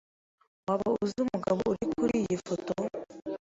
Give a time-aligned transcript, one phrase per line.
[0.67, 2.73] Waba uzi umugabo uri kuriyi foto?